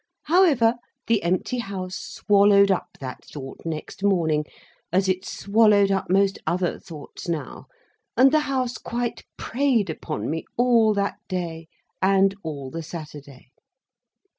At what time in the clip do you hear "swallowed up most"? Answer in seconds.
5.25-6.39